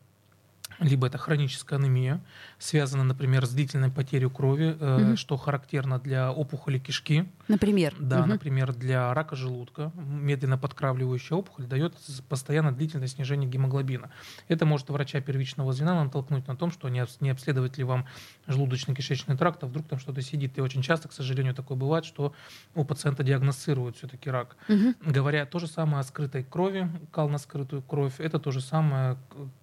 [0.80, 2.22] либо это хроническая анемия,
[2.58, 5.18] связана, например, с длительной потерей крови, угу.
[5.18, 7.30] что характерно для опухоли кишки.
[7.48, 7.94] Например?
[8.00, 8.30] Да, угу.
[8.30, 9.92] например, для рака желудка.
[9.96, 11.96] Медленно подкравливающая опухоль дает
[12.30, 14.12] постоянно длительное снижение гемоглобина.
[14.48, 18.06] Это может врача первичного звена натолкнуть на том, что не обследовать ли вам
[18.48, 20.58] желудочно-кишечный тракт, а вдруг там что-то сидит.
[20.58, 22.34] И очень часто, к сожалению, такое бывает, что
[22.76, 24.56] у пациента диагностируют все-таки рак.
[24.70, 25.12] Угу.
[25.12, 29.18] Говоря то же самое о скрытой крови, кал на скрытую кровь, это то же самое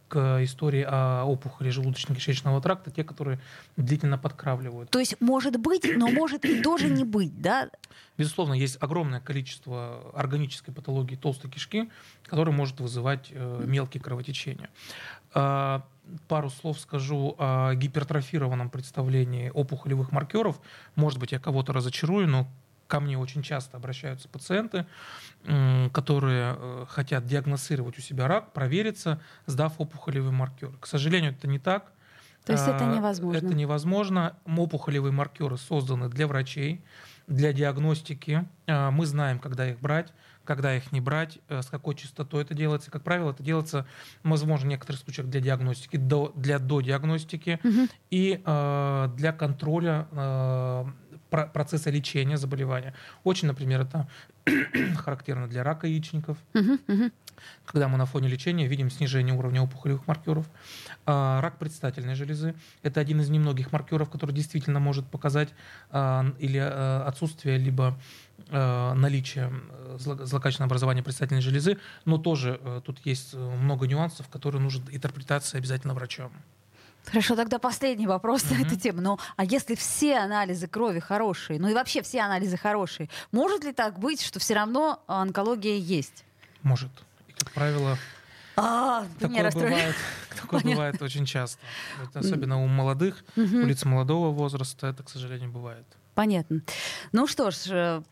[0.09, 3.39] к истории о опухоли желудочно-кишечного тракта, те, которые
[3.77, 4.91] длительно подкравливают.
[4.91, 7.69] То есть может быть, но может и тоже не быть, да?
[8.17, 11.89] Безусловно, есть огромное количество органической патологии толстой кишки,
[12.25, 14.71] которая может вызывать э, мелкие кровотечения.
[15.35, 15.81] Э,
[16.27, 20.61] пару слов скажу о гипертрофированном представлении опухолевых маркеров.
[20.97, 22.49] Может быть, я кого-то разочарую, но
[22.89, 24.87] ко мне очень часто обращаются пациенты,
[25.93, 30.73] которые э, хотят диагностировать у себя рак, провериться, сдав опухолевый маркер.
[30.81, 31.93] К сожалению, это не так.
[32.45, 33.37] То есть это а, невозможно?
[33.37, 34.37] Это невозможно.
[34.47, 36.83] Опухолевые маркеры созданы для врачей,
[37.27, 38.49] для диагностики.
[38.67, 42.55] А, мы знаем, когда их брать, когда их не брать, э, с какой частотой это
[42.55, 42.91] делается.
[42.91, 43.87] Как правило, это делается,
[44.23, 47.89] возможно, в некоторых случаях для диагностики, до, для додиагностики угу.
[48.09, 50.09] и э, для контроля
[51.31, 52.95] процесса лечения заболевания.
[53.25, 54.09] Очень, например, это
[54.97, 57.13] характерно для рака яичников, uh-huh, uh-huh.
[57.67, 60.47] когда мы на фоне лечения видим снижение уровня опухолевых маркеров.
[61.07, 65.51] А, рак предстательной железы– это один из немногих маркеров, который действительно может показать
[65.91, 67.99] а, или а, отсутствие либо
[68.51, 69.53] а, наличие
[69.99, 75.95] злокачественного образования предстательной железы, но тоже а, тут есть много нюансов, которые нужна интерпретация обязательно
[75.95, 76.33] врачом.
[77.09, 78.59] Хорошо, тогда последний вопрос mm-hmm.
[78.59, 79.01] на эту тему.
[79.01, 83.73] Ну, а если все анализы крови хорошие, ну и вообще все анализы хорошие, может ли
[83.73, 86.25] так быть, что все равно онкология есть?
[86.63, 86.91] Может.
[87.29, 87.97] И, как правило,
[88.57, 89.95] а, такое, бывает,
[90.41, 91.61] такое бывает очень часто.
[92.03, 93.63] Это особенно у молодых, mm-hmm.
[93.63, 95.87] у лиц молодого возраста, это, к сожалению, бывает.
[96.19, 96.63] Понятно.
[97.13, 98.03] Ну что ж, э,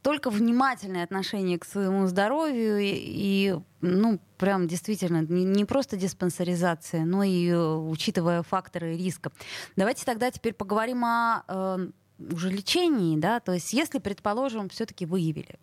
[0.00, 7.04] только внимательное отношение к своему здоровью и, и ну, прям действительно, не, не просто диспансеризация,
[7.04, 9.32] но и э, учитывая факторы риска.
[9.74, 11.88] Давайте тогда теперь поговорим о э,
[12.32, 15.58] уже лечении, да, то есть если, предположим, все-таки выявили,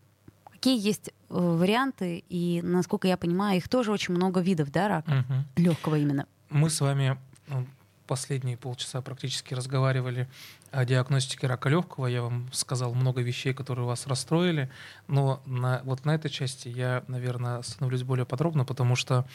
[0.52, 5.26] какие есть э, варианты, и, насколько я понимаю, их тоже очень много видов, да, рака
[5.26, 5.64] угу.
[5.64, 6.28] легкого именно.
[6.50, 7.66] Мы с вами ну,
[8.08, 10.28] последние полчаса практически разговаривали
[10.72, 12.08] о диагностике рака легкого.
[12.08, 14.72] Я вам сказал много вещей, которые вас расстроили.
[15.08, 19.26] Но на, вот на этой части я, наверное, становлюсь более подробно, потому что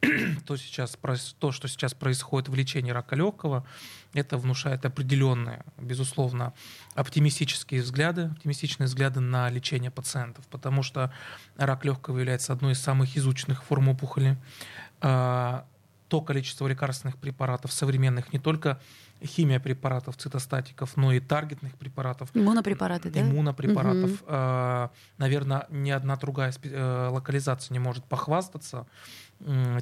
[0.46, 0.96] то, сейчас,
[1.38, 3.66] то, что сейчас происходит в лечении рака легкого,
[4.14, 6.54] это внушает определенные, безусловно,
[6.94, 11.12] оптимистические взгляды, оптимистичные взгляды на лечение пациентов, потому что
[11.56, 14.38] рак легкого является одной из самых изученных форм опухоли
[15.02, 15.66] а,
[16.10, 18.80] то количество лекарственных препаратов современных, не только
[19.24, 22.30] химия препаратов, цитостатиков, но и таргетных препаратов.
[22.34, 23.20] Иммунопрепараты, да?
[23.20, 24.10] Иммунопрепаратов.
[24.22, 24.24] Угу.
[24.26, 28.86] Э, наверное, ни одна другая э, локализация не может похвастаться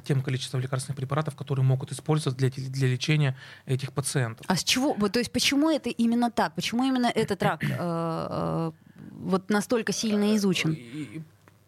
[0.05, 4.45] тем количеством лекарственных препаратов, которые могут использовать для, для лечения этих пациентов.
[4.47, 4.95] А с чего?
[5.09, 6.55] То есть почему это именно так?
[6.55, 8.71] Почему именно этот рак э, э,
[9.19, 10.77] вот настолько сильно изучен?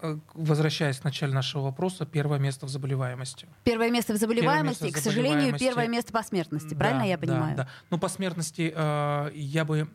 [0.03, 3.47] Э, возвращаясь к началу нашего вопроса, первое место в заболеваемости.
[3.63, 6.73] Первое место в заболеваемости, место в и, к сожалению, первое место по смертности.
[6.73, 7.55] Правильно да, я понимаю?
[7.55, 7.69] Да, да.
[7.91, 9.87] Ну, по смертности э, я бы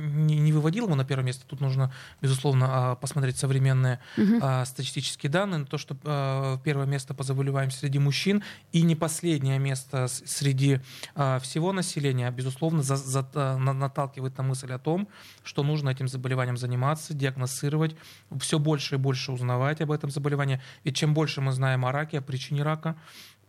[0.00, 1.44] не, не выводил его на первое место.
[1.46, 4.40] Тут нужно, безусловно, а, посмотреть современные угу.
[4.64, 5.64] статистические данные.
[5.64, 10.80] То, что а, первое место по заболеваемости среди мужчин и не последнее место среди
[11.40, 13.22] всего населения, безусловно, за, за,
[13.58, 15.08] наталкивает на мысль о том,
[15.42, 17.96] что нужно этим заболеванием заниматься, диагностировать,
[18.38, 20.60] все больше и больше узнавать об этом заболевании.
[20.84, 22.96] Ведь чем больше мы знаем о раке, о причине рака,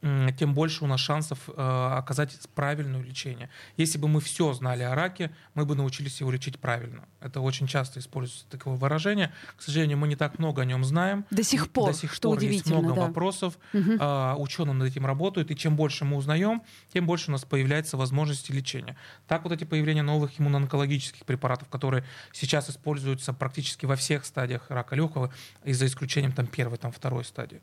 [0.02, 3.50] тем больше у нас шансов э, оказать правильное лечение.
[3.78, 7.06] Если бы мы все знали о раке, мы бы научились его лечить правильно.
[7.20, 9.32] Это очень часто используется такое выражение.
[9.56, 11.26] К сожалению, мы не так много о нем знаем.
[11.30, 11.92] До сих пор.
[11.92, 13.02] До сих что пор есть много да.
[13.02, 13.60] вопросов.
[13.74, 13.92] Угу.
[14.00, 17.96] Э, ученые над этим работают, и чем больше мы узнаем, тем больше у нас появляется
[17.96, 18.98] возможности лечения.
[19.28, 24.96] Так вот эти появления новых иммуноонкологических препаратов, которые сейчас используются практически во всех стадиях рака
[24.96, 25.32] легкого,
[25.64, 27.62] и за исключением там первой, там второй стадии,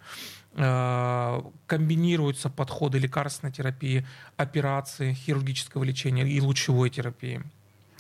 [0.59, 7.43] комбинируются подходы лекарственной терапии, операции, хирургического лечения и лучевой терапии.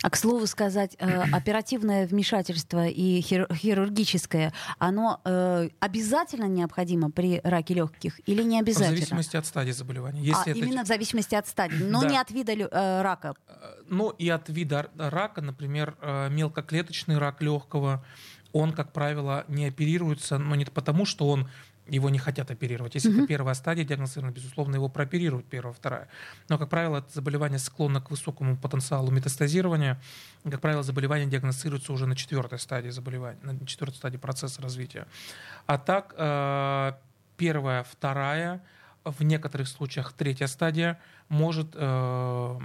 [0.02, 7.74] А к слову сказать, э, оперативное вмешательство и хирургическое, оно э, обязательно необходимо при раке
[7.74, 8.94] легких или не обязательно?
[8.94, 10.20] В зависимости от стадии заболевания.
[10.20, 10.58] Если а, это...
[10.58, 12.08] именно в зависимости от стадии, но да.
[12.08, 13.34] не от вида э, рака.
[13.88, 18.04] Ну и от вида рака, например, э, мелкоклеточный рак легкого,
[18.52, 21.48] он, как правило, не оперируется, но не потому, что он
[21.88, 22.94] его не хотят оперировать.
[22.94, 23.18] Если mm-hmm.
[23.18, 26.08] это первая стадия диагностирована, безусловно, его прооперируют, первая, вторая.
[26.48, 30.00] Но, как правило, это заболевание склонно к высокому потенциалу метастазирования.
[30.44, 35.06] Как правило, заболевание диагностируется уже на четвертой стадии заболевания, на четвертой стадии процесса развития.
[35.66, 36.92] А так, э,
[37.36, 38.62] первая, вторая,
[39.04, 42.60] в некоторых случаях третья стадия может э,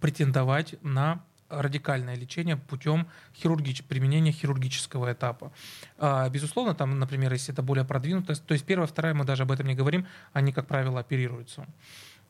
[0.00, 3.84] претендовать на радикальное лечение путем хирургич...
[3.84, 5.52] применения хирургического этапа.
[5.98, 9.52] А, безусловно, там, например, если это более продвинутое, то есть первая, вторая, мы даже об
[9.52, 11.66] этом не говорим, они, как правило, оперируются.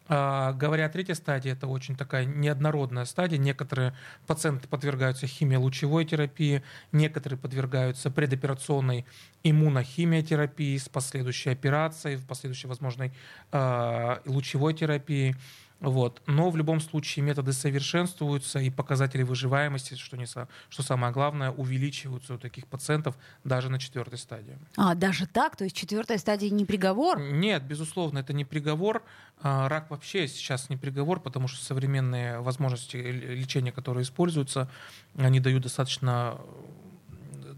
[0.08, 3.38] А, говоря о третьей стадии, это очень такая неоднородная стадия.
[3.38, 3.94] Некоторые
[4.26, 9.06] пациенты подвергаются химиолучевой терапии, некоторые подвергаются предоперационной
[9.44, 13.12] иммунохимиотерапии с последующей операцией, последующей возможной
[13.52, 15.36] э, лучевой терапии.
[15.82, 16.22] Вот.
[16.26, 22.34] Но в любом случае методы совершенствуются, и показатели выживаемости, что, не, что самое главное, увеличиваются
[22.34, 24.56] у таких пациентов даже на четвертой стадии.
[24.76, 25.56] А, даже так?
[25.56, 27.20] То есть четвертая стадия не приговор?
[27.20, 29.02] Нет, безусловно, это не приговор.
[29.40, 34.70] А, рак вообще сейчас не приговор, потому что современные возможности лечения, которые используются,
[35.16, 36.38] они дают достаточно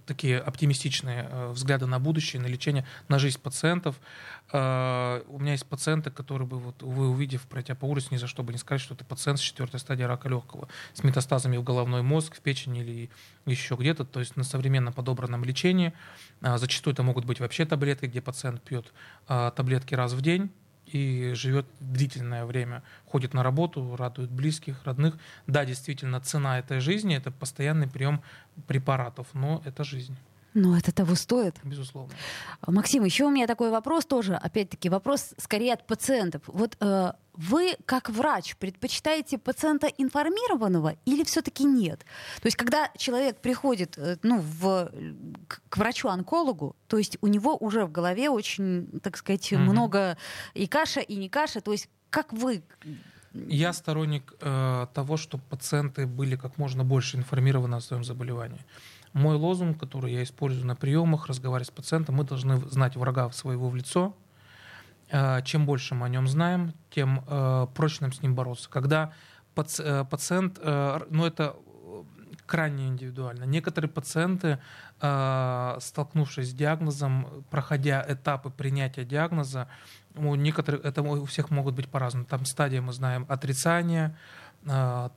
[0.06, 3.96] такие оптимистичные э, взгляды на будущее, на лечение, на жизнь пациентов.
[4.52, 8.26] Э, у меня есть пациенты, которые бы, вот, вы увидев, пройдя по улице, ни за
[8.26, 11.62] что бы не сказать, что это пациент с четвертой стадии рака легкого, с метастазами в
[11.62, 13.10] головной мозг, в печень или
[13.46, 15.92] еще где-то, то есть на современно подобранном лечении.
[16.40, 18.92] Э, зачастую это могут быть вообще таблетки, где пациент пьет
[19.26, 20.50] таблетки раз в день,
[20.94, 25.18] и живет длительное время, ходит на работу, радует близких, родных.
[25.48, 28.22] Да, действительно, цена этой жизни— это постоянный прием
[28.68, 30.16] препаратов, но это жизнь.
[30.54, 31.56] Но это того стоит.
[31.64, 32.14] Безусловно.
[32.66, 36.42] Максим, еще у меня такой вопрос тоже, опять-таки, вопрос скорее от пациентов.
[36.46, 42.06] Вот э, вы, как врач, предпочитаете пациента информированного или все-таки нет?
[42.40, 44.92] То есть, когда человек приходит э, ну, в,
[45.48, 49.58] к, к врачу-онкологу, то есть у него уже в голове очень, так сказать, mm-hmm.
[49.58, 50.16] много
[50.54, 51.60] и каша, и не каша.
[51.60, 52.62] То есть, как вы
[53.34, 58.60] я сторонник э, того, чтобы пациенты были как можно больше информированы о своем заболевании.
[59.14, 63.68] Мой лозунг, который я использую на приемах, разговаривая с пациентом, мы должны знать врага своего
[63.68, 64.14] в лицо.
[65.10, 68.68] Э, чем больше мы о нем знаем, тем э, проще нам с ним бороться.
[68.68, 69.12] Когда
[69.56, 71.54] э, пациент, ну это
[72.44, 73.44] крайне индивидуально.
[73.44, 74.58] Некоторые пациенты,
[74.98, 79.68] столкнувшись с диагнозом, проходя этапы принятия диагноза,
[80.14, 82.26] у некоторых это у всех могут быть по-разному.
[82.26, 84.16] Там стадия мы знаем отрицания,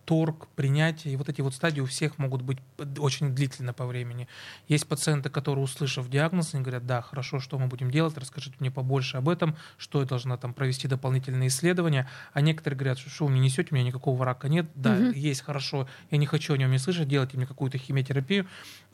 [0.06, 1.14] торг, принятие.
[1.14, 2.58] И вот эти вот стадии у всех могут быть
[2.98, 4.28] очень длительно по времени.
[4.68, 8.72] Есть пациенты, которые, услышав диагноз, они говорят, да, хорошо, что мы будем делать, расскажите мне
[8.72, 12.10] побольше об этом, что я должна там провести дополнительные исследования.
[12.34, 15.12] А некоторые говорят, что вы мне несете, у меня никакого рака нет, да, угу.
[15.12, 18.48] есть хорошо, я не хочу о нем не слышать, делайте мне какую-то химиотерапию.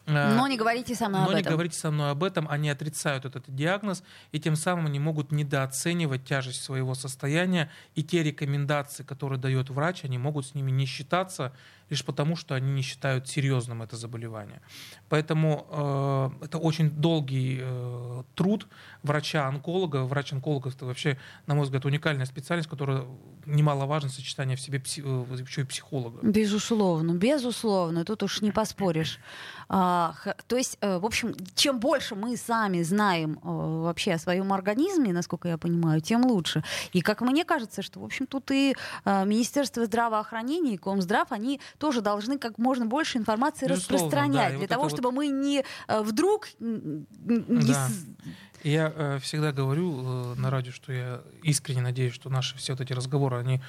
[0.06, 1.44] Э, но не говорите со мной Но об этом.
[1.44, 5.32] не говорите со мной об этом, они отрицают этот диагноз, и тем самым они могут
[5.32, 10.86] недооценивать тяжесть своего состояния, и те рекомендации, которые дает врач, они могут с ними не
[10.86, 11.54] считаться,
[11.94, 14.62] лишь потому, что они не считают серьезным это заболевание.
[15.10, 18.68] Поэтому э, это очень долгий э, труд
[19.04, 20.06] врача-онколога.
[20.06, 23.06] Врач-онколог это вообще, на мой взгляд, уникальная специальность, которая
[23.46, 26.20] немаловажно сочетание в себе пси, э, еще и психолога.
[26.24, 29.20] Безусловно, безусловно, тут уж не поспоришь.
[29.70, 30.16] А,
[30.48, 35.14] то есть, э, в общем, чем больше мы сами знаем э, вообще о своем организме,
[35.14, 36.64] насколько я понимаю, тем лучше.
[36.94, 38.76] И как мне кажется, что, в общем, тут и
[39.06, 44.60] Министерство здравоохранения, и Комздрав, они тоже должны как можно больше информации Безусловно, распространять, да, для
[44.60, 45.16] вот того, чтобы вот...
[45.16, 47.90] мы не вдруг не да.
[48.64, 52.80] Я э, всегда говорю э, на радио, что я искренне надеюсь, что наши все вот
[52.80, 53.62] эти разговоры, они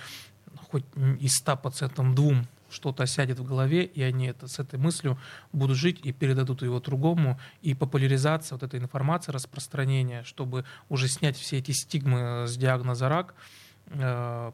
[0.71, 0.85] хоть
[1.19, 5.19] из 100% двум что-то осядет в голове, и они это, с этой мыслью
[5.53, 11.37] будут жить и передадут его другому, и популяризация вот этой информации, распространение, чтобы уже снять
[11.37, 13.41] все эти стигмы с диагноза рак, Э,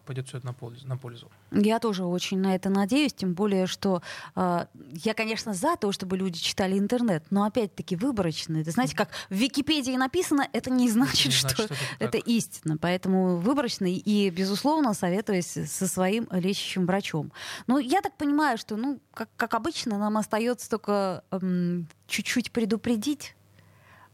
[0.07, 1.31] пойдет все это на пользу, на пользу.
[1.53, 4.03] Я тоже очень на это надеюсь, тем более, что
[4.35, 8.59] э, я, конечно, за то, чтобы люди читали интернет, но опять-таки выборочно.
[8.59, 12.19] Это знаете, как в Википедии написано, это не значит, не что, значит, что это, это
[12.19, 12.77] истина.
[12.77, 17.33] Поэтому выборочно и, безусловно, советуюсь со своим лечащим врачом.
[17.67, 23.37] Но я так понимаю, что, ну, как, как обычно, нам остается только эм, чуть-чуть предупредить,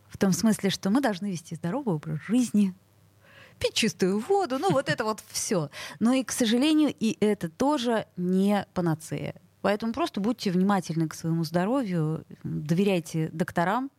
[0.08, 2.74] в том смысле, что мы должны вести здоровый образ жизни,
[3.58, 5.70] пить чистую воду, ну вот это вот все.
[6.00, 9.34] Но и, к сожалению, и это тоже не панацея.
[9.62, 13.90] Поэтому просто будьте внимательны к своему здоровью, доверяйте докторам,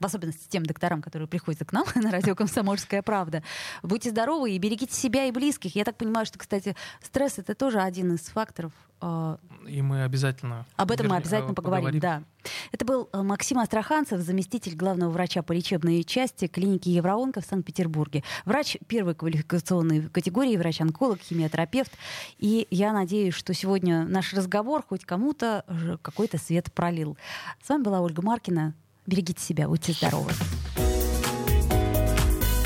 [0.00, 3.42] в особенности тем докторам, которые приходят к нам на радио «Комсомольская правда».
[3.82, 5.76] Будьте здоровы и берегите себя и близких.
[5.76, 8.72] Я так понимаю, что, кстати, стресс— это тоже один из факторов
[9.02, 10.66] а, и мы обязательно...
[10.76, 12.22] Об этом мы обязательно поговорим, поговорим, да.
[12.70, 18.22] Это был э, Максим Астраханцев, заместитель главного врача по лечебной части клиники Евроонка в Санкт-Петербурге.
[18.44, 21.92] Врач первой квалификационной категории, врач-онколог, химиотерапевт.
[22.38, 25.64] И я надеюсь, что сегодня наш разговор хоть кому-то
[26.02, 27.16] какой-то свет пролил.
[27.62, 28.74] С вами была Ольга Маркина.
[29.10, 30.30] Берегите себя, будьте здоровы.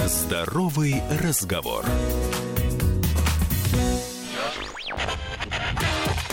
[0.07, 1.87] Здоровый разговор.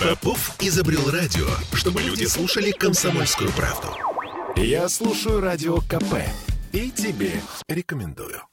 [0.02, 3.88] Попов изобрел радио, чтобы люди слушали комсомольскую правду.
[4.58, 6.16] Я слушаю радио КП
[6.74, 7.32] и тебе
[7.70, 8.51] рекомендую.